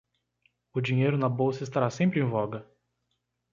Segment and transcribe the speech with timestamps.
[0.73, 2.65] O dinheiro na bolsa estará sempre em voga.